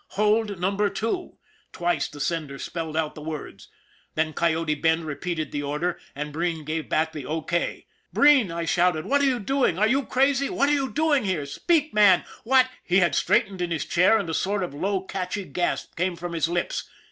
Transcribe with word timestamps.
Hold 0.17 0.59
Number 0.59 0.89
Two" 0.89 1.37
twice 1.71 2.07
the 2.07 2.19
sender 2.19 2.57
spelled 2.57 2.97
out 2.97 3.13
the 3.13 3.21
words. 3.21 3.67
Then 4.15 4.33
Coyote 4.33 4.73
Bend 4.73 5.05
repeated 5.05 5.51
the 5.51 5.61
order, 5.61 5.99
and 6.15 6.33
Breen 6.33 6.63
gave 6.65 6.89
back 6.89 7.11
the 7.13 7.27
O. 7.27 7.43
K." 7.43 7.85
Breen!" 8.11 8.51
I 8.51 8.65
shouted." 8.65 9.05
What 9.05 9.21
are 9.21 9.25
you 9.25 9.37
doing? 9.39 9.77
Are 9.77 9.85
you 9.85 10.03
crazy! 10.03 10.49
What 10.49 10.69
are 10.69 10.73
you 10.73 10.89
doing 10.89 11.23
here? 11.25 11.45
Speak, 11.45 11.93
man, 11.93 12.25
w 12.43 12.63
hat" 12.63 12.71
He 12.83 12.97
had 12.97 13.13
straightened 13.13 13.61
in 13.61 13.69
his 13.69 13.85
chair, 13.85 14.17
and 14.17 14.27
a 14.27 14.33
sort 14.33 14.63
of 14.63 14.73
low, 14.73 15.01
catchy 15.01 15.45
gasp 15.45 15.95
came 15.95 16.15
from 16.15 16.33
his 16.33 16.49
lips. 16.49 16.89